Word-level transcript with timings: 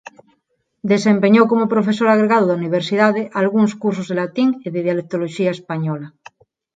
Desempeñou 0.91 1.45
como 1.51 1.71
profesor 1.73 2.07
agregado 2.09 2.45
da 2.47 2.59
universidade 2.61 3.21
algúns 3.41 3.71
cursos 3.81 4.07
de 4.07 4.15
latín 4.21 4.49
e 4.65 4.67
de 4.73 4.83
Dialectoloxía 4.87 5.55
española. 5.57 6.07